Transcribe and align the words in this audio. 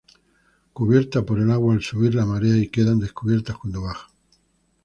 Cubiertas 0.73 1.23
por 1.25 1.37
el 1.37 1.51
agua 1.51 1.75
al 1.75 1.83
subir 1.83 2.15
la 2.15 2.25
marea 2.25 2.57
y 2.57 2.69
quedan 2.69 2.97
descubiertas 2.97 3.55
cuando 3.55 3.83
baja. 3.83 4.09